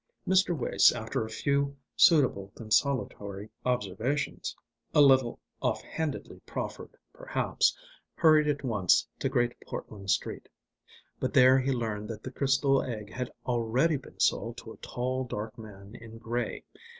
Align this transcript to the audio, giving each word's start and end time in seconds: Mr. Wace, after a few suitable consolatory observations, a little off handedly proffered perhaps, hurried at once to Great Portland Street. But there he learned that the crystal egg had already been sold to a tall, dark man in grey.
Mr. 0.27 0.57
Wace, 0.57 0.91
after 0.91 1.23
a 1.23 1.29
few 1.29 1.77
suitable 1.95 2.51
consolatory 2.55 3.51
observations, 3.63 4.57
a 4.95 4.99
little 4.99 5.39
off 5.61 5.83
handedly 5.83 6.39
proffered 6.39 6.97
perhaps, 7.13 7.77
hurried 8.15 8.47
at 8.47 8.63
once 8.63 9.07
to 9.19 9.29
Great 9.29 9.53
Portland 9.67 10.09
Street. 10.09 10.49
But 11.19 11.35
there 11.35 11.59
he 11.59 11.71
learned 11.71 12.07
that 12.07 12.23
the 12.23 12.31
crystal 12.31 12.81
egg 12.81 13.11
had 13.11 13.31
already 13.45 13.97
been 13.97 14.19
sold 14.19 14.57
to 14.57 14.71
a 14.73 14.77
tall, 14.77 15.23
dark 15.23 15.55
man 15.59 15.93
in 15.93 16.17
grey. 16.17 16.63